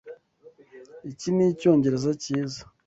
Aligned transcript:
Iki 1.11 1.29
nicyongereza 1.35 2.09
cyiza? 2.23 2.61